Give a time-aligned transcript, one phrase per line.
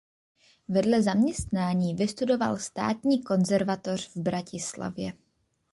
[0.67, 5.13] Vedle zaměstnání vystudoval Státní konzervatoř v Bratislavě.